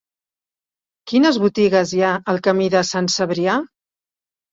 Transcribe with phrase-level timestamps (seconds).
[1.11, 3.59] Quines botigues hi ha al camí de Sant Cebrià?